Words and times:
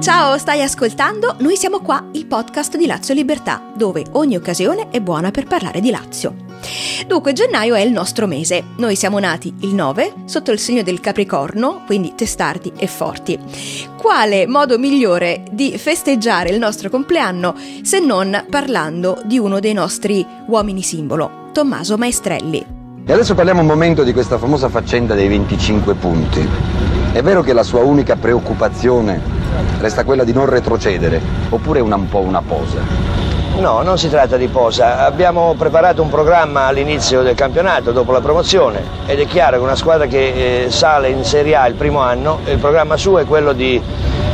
Ciao, 0.00 0.38
stai 0.38 0.62
ascoltando? 0.62 1.34
Noi 1.40 1.56
siamo 1.56 1.80
qua, 1.80 2.06
il 2.12 2.26
podcast 2.26 2.76
di 2.76 2.86
Lazio 2.86 3.14
Libertà, 3.14 3.60
dove 3.74 4.04
ogni 4.12 4.36
occasione 4.36 4.90
è 4.90 5.00
buona 5.00 5.32
per 5.32 5.48
parlare 5.48 5.80
di 5.80 5.90
Lazio. 5.90 6.36
Dunque, 7.04 7.32
gennaio 7.32 7.74
è 7.74 7.80
il 7.80 7.90
nostro 7.90 8.28
mese. 8.28 8.62
Noi 8.76 8.94
siamo 8.94 9.18
nati 9.18 9.52
il 9.62 9.74
9 9.74 10.22
sotto 10.26 10.52
il 10.52 10.60
segno 10.60 10.84
del 10.84 11.00
Capricorno, 11.00 11.82
quindi 11.84 12.14
testardi 12.14 12.72
e 12.76 12.86
forti. 12.86 13.36
Quale 13.98 14.46
modo 14.46 14.78
migliore 14.78 15.42
di 15.50 15.76
festeggiare 15.76 16.50
il 16.50 16.60
nostro 16.60 16.90
compleanno 16.90 17.56
se 17.82 17.98
non 17.98 18.46
parlando 18.48 19.20
di 19.24 19.36
uno 19.36 19.58
dei 19.58 19.72
nostri 19.72 20.24
uomini 20.46 20.82
simbolo, 20.82 21.48
Tommaso 21.50 21.96
Maestrelli? 21.96 22.79
E 23.06 23.12
adesso 23.12 23.34
parliamo 23.34 23.60
un 23.60 23.66
momento 23.66 24.04
di 24.04 24.12
questa 24.12 24.38
famosa 24.38 24.68
faccenda 24.68 25.14
dei 25.14 25.26
25 25.26 25.94
punti. 25.94 26.48
È 27.12 27.22
vero 27.22 27.42
che 27.42 27.52
la 27.52 27.64
sua 27.64 27.80
unica 27.80 28.14
preoccupazione 28.14 29.20
resta 29.80 30.04
quella 30.04 30.22
di 30.22 30.32
non 30.32 30.46
retrocedere, 30.46 31.20
oppure 31.48 31.80
è 31.80 31.82
un 31.82 32.08
po' 32.08 32.20
una 32.20 32.42
posa? 32.42 32.78
No, 33.56 33.82
non 33.82 33.98
si 33.98 34.08
tratta 34.08 34.36
di 34.36 34.46
posa. 34.46 35.04
Abbiamo 35.04 35.54
preparato 35.58 36.02
un 36.02 36.08
programma 36.08 36.66
all'inizio 36.66 37.22
del 37.22 37.34
campionato, 37.34 37.90
dopo 37.90 38.12
la 38.12 38.20
promozione, 38.20 38.82
ed 39.06 39.18
è 39.18 39.26
chiaro 39.26 39.56
che 39.56 39.62
una 39.62 39.74
squadra 39.74 40.06
che 40.06 40.64
eh, 40.64 40.70
sale 40.70 41.08
in 41.08 41.24
Serie 41.24 41.56
A 41.56 41.66
il 41.66 41.74
primo 41.74 41.98
anno, 41.98 42.38
il 42.46 42.58
programma 42.58 42.96
suo 42.96 43.18
è 43.18 43.24
quello 43.24 43.52
di 43.52 43.80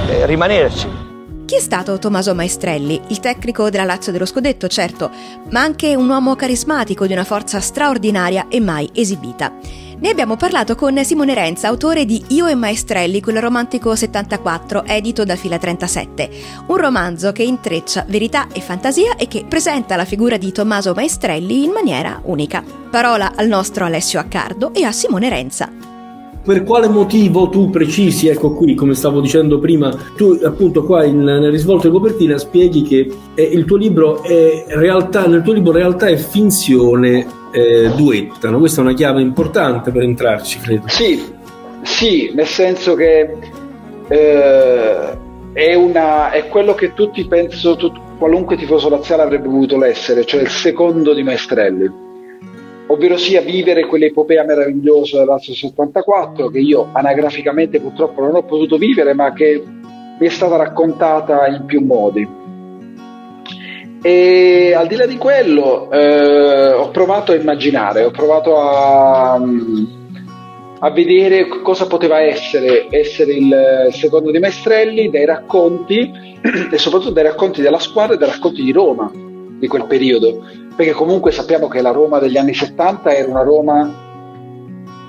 eh, 0.08 0.26
rimanerci. 0.26 1.05
Chi 1.46 1.54
è 1.54 1.60
stato 1.60 1.96
Tommaso 2.00 2.34
Maestrelli? 2.34 3.00
Il 3.06 3.20
tecnico 3.20 3.70
della 3.70 3.84
Lazio 3.84 4.10
dello 4.10 4.26
Scudetto, 4.26 4.66
certo, 4.66 5.12
ma 5.50 5.60
anche 5.60 5.94
un 5.94 6.08
uomo 6.08 6.34
carismatico 6.34 7.06
di 7.06 7.12
una 7.12 7.22
forza 7.22 7.60
straordinaria 7.60 8.48
e 8.48 8.58
mai 8.58 8.90
esibita. 8.92 9.52
Ne 9.98 10.10
abbiamo 10.10 10.34
parlato 10.34 10.74
con 10.74 11.04
Simone 11.04 11.34
Renza, 11.34 11.68
autore 11.68 12.04
di 12.04 12.20
Io 12.30 12.48
e 12.48 12.56
Maestrelli, 12.56 13.22
quel 13.22 13.40
romantico 13.40 13.94
74, 13.94 14.84
edito 14.86 15.22
da 15.22 15.36
Fila 15.36 15.56
37. 15.56 16.30
Un 16.66 16.76
romanzo 16.78 17.30
che 17.30 17.44
intreccia 17.44 18.04
verità 18.08 18.48
e 18.52 18.60
fantasia 18.60 19.14
e 19.14 19.28
che 19.28 19.44
presenta 19.48 19.94
la 19.94 20.04
figura 20.04 20.36
di 20.38 20.50
Tommaso 20.50 20.94
Maestrelli 20.94 21.62
in 21.62 21.70
maniera 21.70 22.20
unica. 22.24 22.64
Parola 22.90 23.34
al 23.36 23.46
nostro 23.46 23.84
Alessio 23.84 24.18
Accardo 24.18 24.74
e 24.74 24.82
a 24.82 24.90
Simone 24.90 25.28
Renza 25.28 25.94
per 26.46 26.62
quale 26.62 26.88
motivo 26.88 27.48
tu 27.48 27.70
precisi, 27.70 28.28
ecco 28.28 28.52
qui, 28.52 28.76
come 28.76 28.94
stavo 28.94 29.20
dicendo 29.20 29.58
prima, 29.58 29.92
tu 30.14 30.38
appunto 30.44 30.84
qua 30.84 31.04
in, 31.04 31.24
nel 31.24 31.50
risvolto 31.50 31.88
di 31.88 31.92
copertina 31.92 32.38
spieghi 32.38 32.82
che 32.82 33.12
eh, 33.34 33.42
il 33.42 33.64
tuo 33.64 33.76
libro 33.76 34.22
è 34.22 34.64
realtà, 34.68 35.26
nel 35.26 35.42
tuo 35.42 35.52
libro 35.52 35.72
realtà 35.72 36.06
e 36.06 36.16
finzione 36.16 37.26
eh, 37.50 37.90
duettano. 37.96 38.60
Questa 38.60 38.80
è 38.80 38.84
una 38.84 38.94
chiave 38.94 39.22
importante 39.22 39.90
per 39.90 40.02
entrarci, 40.02 40.60
credo. 40.60 40.84
Sì, 40.86 41.20
sì, 41.82 42.30
nel 42.32 42.46
senso 42.46 42.94
che 42.94 43.36
eh, 44.06 45.18
è, 45.52 45.74
una, 45.74 46.30
è, 46.30 46.46
quello 46.46 46.74
che 46.74 46.94
tutti 46.94 47.26
penso, 47.26 47.74
tut, 47.74 47.98
qualunque 48.18 48.56
tifoso 48.56 48.88
laziale 48.88 49.22
avrebbe 49.22 49.48
voluto 49.48 49.76
l'essere, 49.76 50.24
cioè 50.24 50.42
il 50.42 50.48
secondo 50.48 51.12
di 51.12 51.24
Maestrelli 51.24 52.04
ovvero 52.88 53.16
sia 53.16 53.40
vivere 53.40 53.86
quell'epopea 53.86 54.44
meravigliosa 54.44 55.18
dell'Azio 55.18 55.54
74 55.54 56.48
che 56.48 56.58
io 56.58 56.88
anagraficamente 56.92 57.80
purtroppo 57.80 58.20
non 58.20 58.36
ho 58.36 58.42
potuto 58.44 58.76
vivere 58.76 59.12
ma 59.14 59.32
che 59.32 59.62
mi 60.18 60.26
è 60.26 60.30
stata 60.30 60.56
raccontata 60.56 61.46
in 61.46 61.64
più 61.66 61.80
modi. 61.84 62.44
E 64.02 64.72
al 64.72 64.86
di 64.86 64.94
là 64.94 65.06
di 65.06 65.16
quello 65.16 65.90
eh, 65.90 66.72
ho 66.72 66.90
provato 66.90 67.32
a 67.32 67.34
immaginare, 67.34 68.04
ho 68.04 68.10
provato 68.12 68.56
a, 68.56 69.34
a, 69.34 70.90
vedere 70.90 71.48
cosa 71.48 71.88
poteva 71.88 72.20
essere 72.20 72.86
essere 72.90 73.32
il 73.32 73.88
secondo 73.90 74.30
di 74.30 74.38
Maestrelli 74.38 75.10
dai 75.10 75.24
racconti 75.24 76.38
e 76.70 76.78
soprattutto 76.78 77.12
dai 77.12 77.24
racconti 77.24 77.60
della 77.62 77.80
squadra 77.80 78.14
e 78.14 78.18
dai 78.18 78.28
racconti 78.28 78.62
di 78.62 78.70
Roma 78.70 79.10
di 79.58 79.66
quel 79.66 79.86
periodo 79.86 80.65
perché 80.76 80.92
comunque 80.92 81.32
sappiamo 81.32 81.68
che 81.68 81.80
la 81.80 81.90
Roma 81.90 82.18
degli 82.18 82.36
anni 82.36 82.52
70 82.52 83.14
era 83.14 83.28
una 83.28 83.42
Roma 83.42 84.04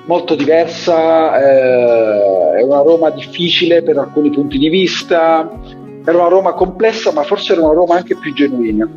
molto 0.05 0.35
diversa, 0.35 1.37
eh, 1.37 2.59
è 2.59 2.63
una 2.63 2.81
Roma 2.81 3.09
difficile 3.09 3.83
per 3.83 3.97
alcuni 3.97 4.29
punti 4.29 4.57
di 4.57 4.69
vista, 4.69 5.51
era 6.05 6.17
una 6.17 6.29
Roma 6.29 6.53
complessa, 6.53 7.11
ma 7.11 7.23
forse 7.23 7.51
era 7.51 7.63
una 7.63 7.73
Roma 7.73 7.95
anche 7.95 8.15
più 8.15 8.33
genuina. 8.33 8.89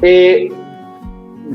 E 0.00 0.50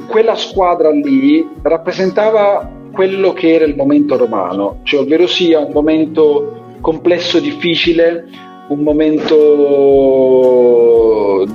quella 0.08 0.36
squadra 0.36 0.90
lì 0.92 1.46
rappresentava 1.62 2.78
quello 2.94 3.34
che 3.34 3.54
era 3.54 3.66
il 3.66 3.76
momento 3.76 4.16
romano, 4.16 4.80
cioè 4.84 5.02
ovvero 5.02 5.28
sia 5.28 5.60
un 5.60 5.74
momento 5.74 6.78
complesso, 6.80 7.40
difficile, 7.40 8.26
un 8.70 8.80
momento 8.80 9.36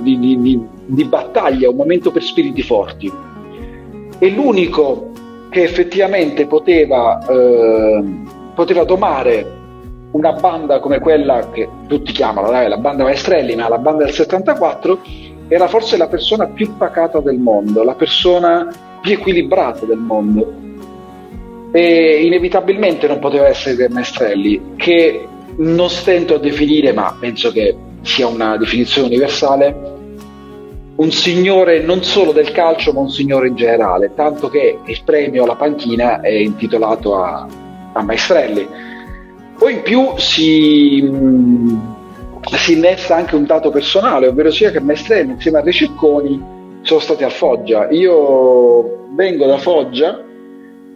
di, 0.01 0.19
di, 0.19 0.39
di 0.39 0.61
di 0.85 1.03
battaglia, 1.05 1.69
un 1.69 1.75
momento 1.75 2.11
per 2.11 2.23
spiriti 2.23 2.61
forti. 2.61 3.11
E 4.17 4.29
l'unico 4.29 5.11
che 5.49 5.63
effettivamente 5.63 6.47
poteva, 6.47 7.25
eh, 7.27 8.03
poteva 8.53 8.83
domare 8.83 9.63
una 10.11 10.33
banda 10.33 10.79
come 10.79 10.99
quella 10.99 11.49
che 11.51 11.67
tutti 11.87 12.11
chiamano 12.11 12.49
dai, 12.49 12.69
la 12.69 12.77
banda 12.77 13.03
Maestrelli, 13.03 13.55
ma 13.55 13.67
la 13.67 13.77
banda 13.77 14.05
del 14.05 14.13
74, 14.13 14.99
era 15.47 15.67
forse 15.67 15.97
la 15.97 16.07
persona 16.07 16.47
più 16.47 16.75
pacata 16.77 17.19
del 17.19 17.37
mondo, 17.37 17.83
la 17.83 17.95
persona 17.95 18.67
più 19.01 19.13
equilibrata 19.13 19.85
del 19.85 19.97
mondo. 19.97 20.63
E 21.71 22.21
inevitabilmente 22.23 23.07
non 23.07 23.19
poteva 23.19 23.47
essere 23.47 23.89
Maestrelli, 23.89 24.73
che 24.77 25.27
non 25.57 25.89
stento 25.89 26.35
a 26.35 26.39
definire, 26.39 26.93
ma 26.93 27.15
penso 27.19 27.51
che 27.51 27.75
sia 28.01 28.27
una 28.27 28.57
definizione 28.57 29.07
universale, 29.07 29.94
un 30.97 31.11
signore 31.11 31.81
non 31.81 32.03
solo 32.03 32.31
del 32.31 32.51
calcio 32.51 32.93
ma 32.93 33.01
un 33.01 33.09
signore 33.09 33.47
in 33.47 33.55
generale, 33.55 34.13
tanto 34.15 34.49
che 34.49 34.79
il 34.83 35.01
premio 35.03 35.43
alla 35.43 35.55
panchina 35.55 36.21
è 36.21 36.31
intitolato 36.31 37.15
a, 37.15 37.47
a 37.93 38.01
Maestrelli. 38.01 38.67
Poi 39.57 39.73
in 39.73 39.81
più 39.81 40.13
si, 40.17 41.01
mh, 41.01 41.95
si 42.55 42.73
innesta 42.73 43.15
anche 43.15 43.35
un 43.35 43.45
dato 43.45 43.71
personale, 43.71 44.27
ovvero 44.27 44.51
sia 44.51 44.71
che 44.71 44.79
Maestrelli 44.79 45.31
insieme 45.31 45.59
a 45.59 45.61
Rececconi 45.61 46.53
sono 46.81 46.99
stati 46.99 47.23
a 47.23 47.29
Foggia. 47.29 47.89
Io 47.89 49.07
vengo 49.15 49.45
da 49.45 49.57
Foggia 49.57 50.23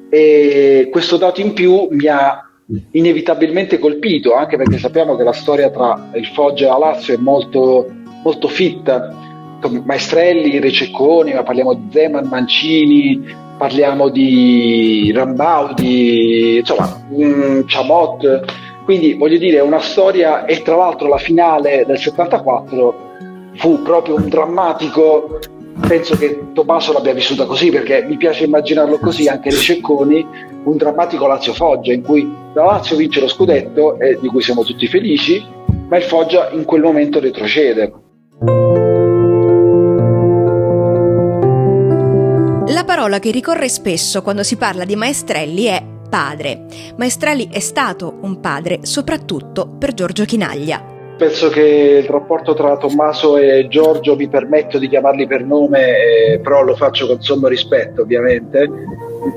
e 0.10 0.88
questo 0.92 1.18
dato 1.18 1.42
in 1.42 1.54
più 1.54 1.88
mi 1.92 2.08
ha 2.08 2.44
inevitabilmente 2.92 3.80
colpito, 3.80 4.34
anche 4.34 4.56
perché 4.56 4.78
sappiamo 4.78 5.16
che 5.16 5.24
la 5.24 5.34
storia 5.34 5.70
tra 5.70 6.10
il 6.14 6.26
Foggia 6.28 6.68
e 6.68 6.70
la 6.70 6.78
Lazio 6.78 7.16
è 7.16 7.18
molto, 7.18 7.90
molto 8.24 8.48
fitta 8.48 9.28
Maestrelli, 9.68 10.60
Rececconi, 10.60 11.34
ma 11.34 11.44
parliamo 11.44 11.74
di 11.74 11.88
Zeman, 11.92 12.28
Mancini, 12.28 13.48
parliamo 13.58 14.10
di 14.10 15.12
Rambaudi, 15.14 16.58
insomma, 16.60 17.04
mm, 17.14 17.62
Chamot. 17.66 18.46
Quindi 18.86 19.14
voglio 19.14 19.38
dire, 19.38 19.58
è 19.58 19.62
una 19.62 19.82
storia 19.82 20.46
e 20.46 20.62
tra 20.62 20.78
l'altro 20.78 21.10
la 21.10 21.18
finale 21.18 21.84
del 21.86 21.98
74 21.98 23.08
fu 23.56 23.82
proprio 23.82 24.16
un 24.16 24.30
drammatico, 24.30 25.40
penso 25.88 26.16
che 26.18 26.40
Tommaso 26.54 26.94
l'abbia 26.94 27.14
vissuta 27.14 27.46
così 27.46 27.70
perché 27.70 28.04
mi 28.08 28.18
piace 28.18 28.46
immaginarlo 28.46 28.98
così, 28.98 29.28
anche 29.28 29.50
Rececconi, 29.50 30.26
un 30.64 30.78
drammatico 30.78 31.28
Lazio 31.28 31.54
Foggia 31.54 31.94
in 31.94 32.02
cui 32.02 32.32
la 32.54 32.64
Lazio 32.64 32.96
vince 32.96 33.20
lo 33.20 33.28
scudetto 33.28 34.00
e 34.00 34.18
di 34.20 34.28
cui 34.30 34.42
siamo 34.42 34.64
tutti 34.64 34.88
felici, 34.88 35.44
ma 35.90 35.98
il 35.98 36.04
Foggia 36.04 36.50
in 36.52 36.64
quel 36.64 36.82
momento 36.82 37.20
retrocede. 37.20 37.92
Parola 43.00 43.20
che 43.20 43.32
ricorre 43.32 43.70
spesso 43.70 44.22
quando 44.22 44.44
si 44.44 44.58
parla 44.58 44.84
di 44.84 44.98
Maestrelli 44.98 45.64
è 45.64 45.82
padre. 46.10 46.66
Maestrelli 46.98 47.48
è 47.50 47.60
stato 47.60 48.18
un 48.24 48.42
padre 48.42 48.80
soprattutto 48.82 49.70
per 49.80 49.94
Giorgio 49.94 50.26
Chinaglia. 50.26 50.84
Penso 51.16 51.48
che 51.48 52.02
il 52.04 52.10
rapporto 52.10 52.54
tra 52.54 52.76
Tommaso 52.76 53.38
e 53.38 53.68
Giorgio 53.70 54.18
mi 54.18 54.28
permetto 54.28 54.78
di 54.78 54.90
chiamarli 54.90 55.28
per 55.28 55.46
nome, 55.46 55.80
eh, 55.80 56.40
però 56.40 56.62
lo 56.62 56.76
faccio 56.76 57.08
con 57.08 57.22
sommo 57.22 57.48
rispetto 57.48 58.02
ovviamente, 58.02 58.70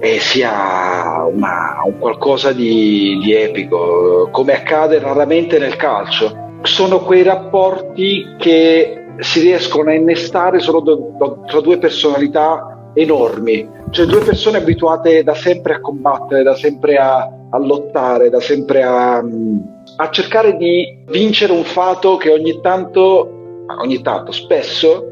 e 0.01 0.19
sia 0.19 1.25
una, 1.33 1.83
un 1.85 2.01
qualcosa 2.01 2.51
di, 2.51 3.21
di 3.23 3.33
epico, 3.33 4.29
come 4.33 4.55
accade 4.55 4.99
raramente 4.99 5.61
nel 5.61 5.77
calcio. 5.77 6.59
Sono 6.63 6.99
quei 7.05 7.23
rapporti 7.23 8.35
che 8.39 9.05
si 9.21 9.39
riescono 9.41 9.91
a 9.91 9.95
innestare 9.95 10.59
solo 10.59 10.81
do, 10.81 11.15
do, 11.17 11.45
tra 11.47 11.61
due 11.61 11.79
personalità 11.79 12.72
enormi, 12.95 13.69
cioè 13.91 14.07
due 14.07 14.21
persone 14.21 14.59
abituate 14.59 15.23
da 15.23 15.35
sempre 15.35 15.75
a 15.75 15.81
combattere, 15.81 16.43
da 16.43 16.55
sempre 16.55 16.97
a, 16.97 17.31
a 17.51 17.59
lottare, 17.59 18.29
da 18.31 18.41
sempre 18.41 18.83
a, 18.83 19.17
a, 19.97 20.11
cercare 20.11 20.57
di 20.57 20.99
vincere 21.09 21.53
un 21.53 21.65
fato 21.65 22.17
che 22.17 22.31
ogni 22.31 22.61
tanto, 22.61 23.65
ogni 23.81 24.03
tanto, 24.03 24.33
spesso 24.33 25.09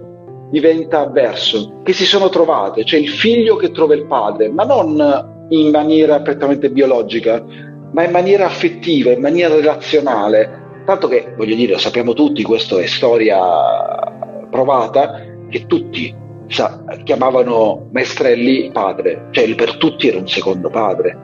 diventa 0.50 1.00
avverso, 1.00 1.80
che 1.82 1.92
si 1.92 2.04
sono 2.04 2.28
trovate, 2.28 2.84
cioè 2.84 3.00
il 3.00 3.08
figlio 3.08 3.56
che 3.56 3.70
trova 3.70 3.94
il 3.94 4.06
padre, 4.06 4.48
ma 4.50 4.64
non 4.64 5.46
in 5.50 5.70
maniera 5.70 6.20
prettamente 6.20 6.70
biologica, 6.70 7.44
ma 7.92 8.04
in 8.04 8.10
maniera 8.10 8.46
affettiva, 8.46 9.10
in 9.10 9.20
maniera 9.20 9.54
relazionale. 9.54 10.58
Tanto 10.84 11.08
che, 11.08 11.34
voglio 11.36 11.54
dire, 11.54 11.72
lo 11.72 11.78
sappiamo 11.78 12.14
tutti, 12.14 12.42
questo 12.42 12.78
è 12.78 12.86
storia 12.86 13.38
provata, 14.50 15.20
che 15.48 15.66
tutti 15.66 16.14
sa, 16.50 16.82
chiamavano 17.04 17.88
Maestrelli 17.92 18.70
padre, 18.72 19.28
cioè 19.30 19.54
per 19.54 19.76
tutti 19.76 20.08
era 20.08 20.18
un 20.18 20.28
secondo 20.28 20.68
padre, 20.68 21.16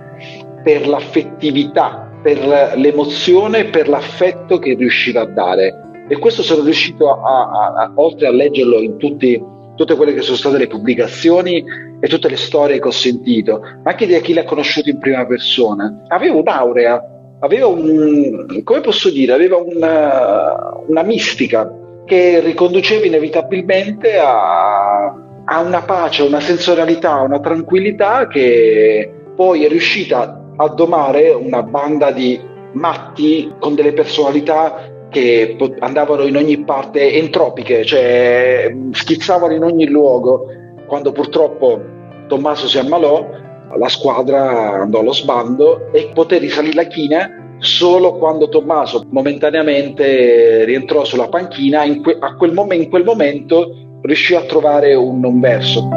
per 0.63 0.87
l'affettività, 0.87 2.11
per 2.23 2.39
l'emozione, 2.77 3.67
per 3.67 3.89
l'affetto 3.89 4.59
che 4.59 4.75
riusciva 4.75 5.23
a 5.23 5.27
dare. 5.27 5.81
E 6.09 6.19
questo 6.19 6.43
sono 6.43 6.63
riuscito, 6.63 7.11
a, 7.11 7.51
a, 7.51 7.73
a, 7.75 7.93
oltre 7.97 8.29
a 8.29 8.31
leggerlo 8.31 8.81
in 8.81 8.97
tutti, 8.97 9.43
tutte 9.75 9.97
quelle 9.97 10.15
che 10.15 10.23
sono 10.23 10.37
state 10.37 10.59
le 10.59 10.69
pubblicazioni 10.69 11.65
e 11.99 12.09
tutte 12.09 12.29
le 12.29 12.37
storie 12.37 12.79
che 12.79 12.87
ho 12.87 12.93
sentito, 12.93 13.61
ma 13.83 13.91
anche 13.91 14.07
di 14.07 14.21
chi 14.21 14.33
l'ha 14.33 14.45
conosciuto 14.45 14.91
in 14.91 14.99
prima 14.99 15.27
persona, 15.27 16.05
aveva 16.09 16.37
un'aurea, 16.37 17.03
aveva 17.41 17.67
un, 17.67 18.63
come 18.63 18.81
posso 18.81 19.11
dire, 19.11 19.33
aveva 19.33 19.57
una, 19.57 20.81
una 20.87 21.03
mistica 21.03 21.69
che 22.07 22.41
riconduceva 22.41 23.05
inevitabilmente 23.05 24.17
a, 24.17 25.07
a 25.45 25.61
una 25.61 25.83
pace, 25.83 26.23
una 26.23 26.41
sensorialità, 26.41 27.17
una 27.17 27.41
tranquillità 27.41 28.29
che 28.29 29.13
poi 29.35 29.65
è 29.65 29.69
riuscita 29.69 30.41
a 30.57 30.69
domare 30.69 31.31
una 31.31 31.63
banda 31.63 32.11
di 32.13 32.41
matti 32.73 33.53
con 33.59 33.75
delle 33.75 33.93
personalità 33.93 34.89
che 35.11 35.57
andavano 35.81 36.23
in 36.23 36.37
ogni 36.37 36.65
parte 36.65 37.13
entropiche, 37.15 37.85
cioè 37.85 38.75
schizzavano 38.93 39.55
in 39.55 39.63
ogni 39.63 39.87
luogo. 39.87 40.47
Quando 40.87 41.13
purtroppo 41.13 41.83
Tommaso 42.29 42.69
si 42.69 42.79
ammalò, 42.79 43.29
la 43.77 43.89
squadra 43.89 44.83
andò 44.83 45.01
allo 45.01 45.13
sbando 45.13 45.93
e 45.93 46.11
poté 46.15 46.39
risalire 46.39 46.75
la 46.75 46.85
china 46.85 47.36
solo 47.59 48.19
quando 48.19 48.49
Tommaso 48.49 49.07
momentaneamente 49.11 50.65
rientrò 50.65 51.05
sulla 51.05 51.29
panchina, 51.29 51.85
in, 51.85 52.03
que- 52.03 52.19
quel 52.37 52.53
mom- 52.53 52.73
in 52.73 52.89
quel 52.89 53.05
momento 53.05 53.99
riuscì 54.03 54.35
a 54.35 54.43
trovare 54.43 54.95
un, 54.95 55.25
un 55.25 55.41
verso. 55.41 55.89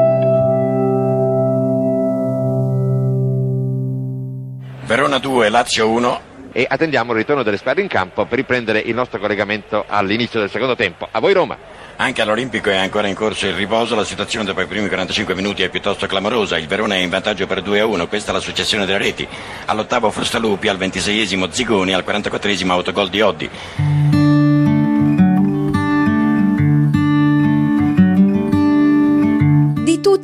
Verona 4.86 5.20
2, 5.20 5.50
Lazio 5.50 5.88
1. 5.90 6.29
E 6.52 6.66
attendiamo 6.68 7.12
il 7.12 7.20
ritorno 7.20 7.44
delle 7.44 7.58
squadre 7.58 7.82
in 7.82 7.88
campo 7.88 8.26
per 8.26 8.38
riprendere 8.38 8.80
il 8.80 8.96
nostro 8.96 9.20
collegamento 9.20 9.86
all'inizio 9.88 10.40
del 10.40 10.50
secondo 10.50 10.76
tempo. 10.76 11.08
A 11.12 11.20
voi 11.20 11.34
Roma. 11.34 11.58
Anche 11.98 12.22
all'Olimpico 12.22 12.70
è 12.70 12.78
ancora 12.78 13.08
in 13.08 13.14
corso 13.14 13.46
il 13.46 13.54
riposo, 13.54 13.94
la 13.94 14.06
situazione 14.06 14.46
dopo 14.46 14.62
i 14.62 14.68
primi 14.68 14.88
45 14.88 15.36
minuti 15.36 15.64
è 15.64 15.70
piuttosto 15.70 16.08
clamorosa, 16.08 16.58
il 16.58 16.66
Verona 16.66 16.96
è 16.96 17.00
in 17.00 17.10
vantaggio 17.10 17.46
per 17.46 17.62
2 17.62 17.82
a 17.82 17.86
1, 17.86 18.08
questa 18.08 18.32
è 18.32 18.34
la 18.34 18.40
successione 18.40 18.86
delle 18.86 19.00
reti. 19.00 19.28
All'ottavo 19.66 20.10
Frustalupi, 20.10 20.70
al 20.70 20.78
ventiseiesimo 20.78 21.52
Zigoni, 21.52 21.94
al 21.94 22.06
44esimo 22.08 22.70
autogol 22.70 23.10
di 23.10 23.22
Oddi. 23.22 23.50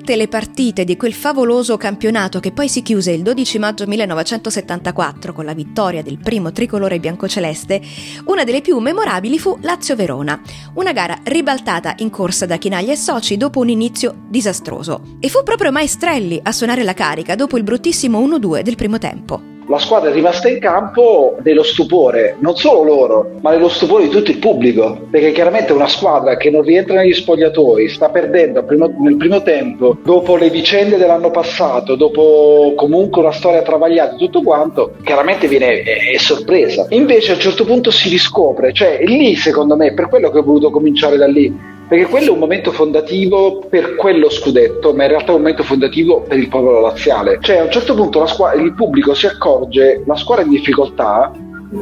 Tutte 0.05 0.19
le 0.19 0.27
partite 0.27 0.83
di 0.83 0.97
quel 0.97 1.15
favoloso 1.15 1.77
campionato 1.77 2.39
che 2.39 2.51
poi 2.51 2.69
si 2.69 2.83
chiuse 2.83 3.09
il 3.09 3.23
12 3.23 3.57
maggio 3.57 3.87
1974 3.87 5.33
con 5.33 5.45
la 5.45 5.55
vittoria 5.55 6.03
del 6.03 6.19
primo 6.19 6.51
tricolore 6.51 6.99
biancoceleste, 6.99 7.81
una 8.25 8.43
delle 8.43 8.61
più 8.61 8.77
memorabili 8.77 9.39
fu 9.39 9.57
Lazio-Verona, 9.59 10.39
una 10.75 10.91
gara 10.91 11.17
ribaltata 11.23 11.95
in 11.97 12.11
corsa 12.11 12.45
da 12.45 12.57
Chinaglia 12.57 12.93
e 12.93 12.97
soci 12.97 13.35
dopo 13.35 13.61
un 13.61 13.69
inizio 13.69 14.25
disastroso. 14.29 15.17
E 15.19 15.27
fu 15.27 15.41
proprio 15.41 15.71
Maestrelli 15.71 16.39
a 16.39 16.51
suonare 16.51 16.83
la 16.83 16.93
carica 16.93 17.33
dopo 17.33 17.57
il 17.57 17.63
bruttissimo 17.63 18.19
1-2 18.19 18.61
del 18.61 18.75
primo 18.75 18.99
tempo 18.99 19.54
la 19.67 19.79
squadra 19.79 20.09
è 20.09 20.13
rimasta 20.13 20.49
in 20.49 20.59
campo 20.59 21.37
nello 21.43 21.63
stupore, 21.63 22.35
non 22.39 22.55
solo 22.55 22.83
loro, 22.83 23.31
ma 23.41 23.51
nello 23.51 23.69
stupore 23.69 24.03
di 24.03 24.09
tutto 24.09 24.31
il 24.31 24.37
pubblico, 24.37 25.07
perché 25.09 25.31
chiaramente 25.31 25.73
una 25.73 25.87
squadra 25.87 26.37
che 26.37 26.49
non 26.49 26.61
rientra 26.61 26.99
negli 26.99 27.13
spogliatoi, 27.13 27.89
sta 27.89 28.09
perdendo 28.09 28.63
primo, 28.63 28.93
nel 28.99 29.17
primo 29.17 29.41
tempo, 29.41 29.97
dopo 30.03 30.35
le 30.35 30.49
vicende 30.49 30.97
dell'anno 30.97 31.31
passato, 31.31 31.95
dopo 31.95 32.73
comunque 32.75 33.21
una 33.21 33.31
storia 33.31 33.61
travagliata 33.61 34.15
e 34.15 34.17
tutto 34.17 34.41
quanto, 34.41 34.93
chiaramente 35.03 35.47
viene 35.47 35.81
è, 35.81 36.13
è 36.13 36.17
sorpresa. 36.17 36.85
Invece 36.89 37.31
a 37.31 37.35
un 37.35 37.41
certo 37.41 37.65
punto 37.65 37.91
si 37.91 38.09
riscopre, 38.09 38.73
cioè 38.73 38.99
lì 39.03 39.35
secondo 39.35 39.75
me, 39.75 39.93
per 39.93 40.09
quello 40.09 40.29
che 40.29 40.39
ho 40.39 40.43
voluto 40.43 40.69
cominciare 40.69 41.17
da 41.17 41.27
lì, 41.27 41.73
perché 41.87 42.05
quello 42.05 42.27
è 42.27 42.31
un 42.31 42.39
momento 42.39 42.71
fondativo 42.71 43.59
per 43.69 43.95
quello 43.95 44.29
scudetto, 44.29 44.93
ma 44.93 45.03
in 45.03 45.09
realtà 45.09 45.31
è 45.31 45.35
un 45.35 45.41
momento 45.41 45.63
fondativo 45.63 46.21
per 46.21 46.37
il 46.37 46.47
popolo 46.47 46.81
laziale. 46.81 47.37
Cioè 47.41 47.57
a 47.57 47.63
un 47.63 47.71
certo 47.71 47.93
punto 47.93 48.25
squadra, 48.25 48.61
il 48.61 48.73
pubblico 48.73 49.13
si 49.13 49.27
accorge, 49.27 50.03
la 50.05 50.15
squadra 50.15 50.43
è 50.43 50.47
in 50.47 50.53
difficoltà 50.53 51.31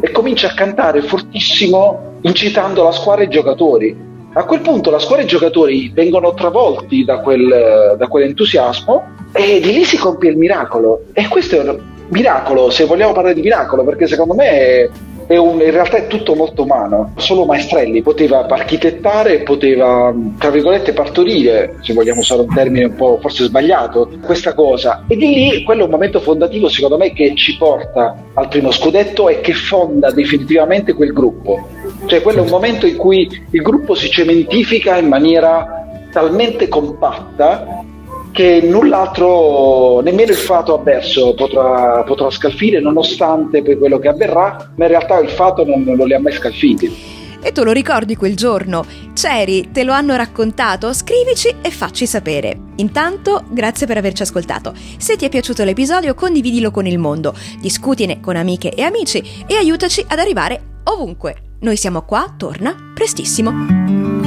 e 0.02 0.12
comincia 0.12 0.48
a 0.48 0.54
cantare 0.54 1.02
fortissimo 1.02 2.18
incitando 2.22 2.84
la 2.84 2.92
squadra 2.92 3.24
e 3.24 3.28
i 3.28 3.30
giocatori. 3.30 4.12
A 4.34 4.46
quel 4.46 4.62
punto 4.62 4.90
la 4.90 5.00
squadra 5.00 5.22
e 5.22 5.26
i 5.26 5.30
giocatori 5.30 5.92
vengono 5.94 6.34
travolti 6.34 7.06
da, 7.06 7.20
quel, 7.20 7.96
da 7.98 8.08
quell'entusiasmo 8.08 9.12
e 9.32 9.60
di 9.62 9.72
lì 9.72 9.84
si 9.86 9.98
compie 9.98 10.32
il 10.32 10.38
miracolo. 10.38 11.04
E 11.14 11.28
questo 11.28 11.56
è 11.56 11.60
un 11.60 11.80
miracolo, 12.10 12.70
se 12.70 12.86
vogliamo 12.86 13.14
parlare 13.14 13.36
di 13.36 13.42
miracolo, 13.42 13.84
perché 13.84 14.08
secondo 14.08 14.34
me 14.34 14.90
un, 15.30 15.62
in 15.62 15.72
realtà 15.72 15.98
è 15.98 16.08
tutto 16.08 16.36
molto 16.36 16.64
umano. 16.64 17.14
Solo 17.18 17.46
Maestrelli 17.46 18.02
poteva 18.02 18.46
architettare, 18.48 19.40
poteva, 19.44 20.14
tra 20.38 20.50
virgolette, 20.50 20.94
partorire, 20.94 21.78
se 21.82 21.94
vogliamo 21.94 22.20
usare 22.20 22.42
un 22.42 22.54
termine 22.54 22.86
un 22.86 22.96
po' 22.96 23.18
forse 23.22 23.46
sbagliato, 23.46 24.10
questa 24.24 24.54
cosa. 24.54 25.06
E 25.08 25.16
di 25.16 25.34
lì 25.34 25.64
quello 25.64 25.82
è 25.82 25.86
un 25.86 25.92
momento 25.92 26.20
fondativo, 26.20 26.70
secondo 26.70 26.98
me, 26.98 27.14
che 27.14 27.34
ci 27.36 27.58
porta 27.58 28.16
al 28.34 28.48
primo 28.48 28.72
scudetto 28.72 29.30
e 29.30 29.42
che 29.42 29.54
fonda 29.54 30.12
definitivamente 30.12 30.94
quel 30.94 31.14
gruppo. 31.14 31.68
Cioè 32.06 32.22
quello 32.22 32.40
è 32.40 32.42
un 32.42 32.50
momento 32.50 32.86
in 32.86 32.98
cui 32.98 33.30
il 33.50 33.62
gruppo 33.62 33.96
si 33.96 34.10
cementifica 34.10 34.98
in 34.98 35.08
maniera 35.08 36.08
talmente 36.12 36.68
compatta 36.68 37.84
che 38.34 38.62
null'altro, 38.64 40.02
nemmeno 40.02 40.32
il 40.32 40.38
fato 40.38 40.78
avverso 40.78 41.34
potrà, 41.36 42.04
potrà 42.04 42.30
scalfire, 42.32 42.82
nonostante 42.82 43.62
poi 43.62 43.78
quello 43.78 44.00
che 44.00 44.10
avverrà, 44.10 44.72
ma 44.76 44.86
in 44.86 44.90
realtà 44.90 45.20
il 45.20 45.30
fato 45.30 45.64
non, 45.64 45.84
non 45.84 46.08
li 46.08 46.14
ha 46.14 46.20
mai 46.20 46.34
scalfiti. 46.34 47.12
E 47.46 47.52
tu 47.52 47.64
lo 47.64 47.72
ricordi 47.72 48.16
quel 48.16 48.36
giorno? 48.36 48.86
C'eri, 49.14 49.70
te 49.72 49.84
lo 49.84 49.92
hanno 49.92 50.16
raccontato? 50.16 50.94
Scrivici 50.94 51.54
e 51.62 51.70
facci 51.70 52.08
sapere. 52.08 52.58
Intanto, 52.78 53.44
grazie 53.50 53.86
per 53.86 53.98
averci 53.98 54.24
ascoltato. 54.24 54.74
Se 54.98 55.16
ti 55.18 55.26
è 55.26 55.30
piaciuto 55.30 55.64
l'episodio, 55.64 56.16
condividilo 56.16 56.72
con 56.72 56.88
il 56.88 56.98
mondo, 56.98 57.36
discutine 57.60 58.20
con 58.20 58.38
amiche 58.38 58.74
e 58.74 58.82
amici 58.82 59.22
e 59.46 59.56
aiutaci 59.56 60.04
ad 60.08 60.20
arrivare 60.20 60.80
ovunque. 60.86 61.36
Noi 61.60 61.76
siamo 61.76 62.04
qua, 62.04 62.34
torna 62.36 62.76
prestissimo. 62.94 64.23